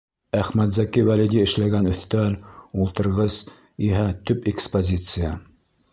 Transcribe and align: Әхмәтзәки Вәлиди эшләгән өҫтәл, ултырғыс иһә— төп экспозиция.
Әхмәтзәки 0.35 1.03
Вәлиди 1.09 1.41
эшләгән 1.49 1.91
өҫтәл, 1.91 2.37
ултырғыс 2.85 3.37
иһә— 3.89 4.11
төп 4.31 4.49
экспозиция. 4.53 5.37